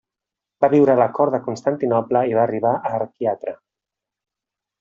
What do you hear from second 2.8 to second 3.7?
a arquiatre.